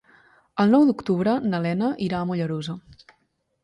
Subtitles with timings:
[0.63, 2.81] El nou d'octubre na Lena irà a Mollerussa.